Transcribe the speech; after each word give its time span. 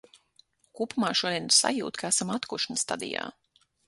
Kopumā 0.77 1.11
šodien 1.19 1.49
ir 1.49 1.53
sajūta, 1.57 2.01
ka 2.03 2.09
esam 2.13 2.31
atkušņa 2.37 2.79
stadijā. 2.85 3.27